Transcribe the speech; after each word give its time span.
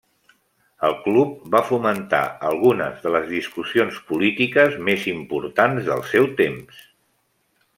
El 0.87 0.93
club 1.01 1.33
va 1.55 1.59
fomentar 1.67 2.21
algunes 2.51 3.03
de 3.03 3.11
les 3.17 3.27
discussions 3.33 4.01
polítiques 4.13 4.79
més 4.89 5.07
importants 5.13 5.91
del 5.91 6.03
seu 6.15 6.31
temps. 6.45 6.81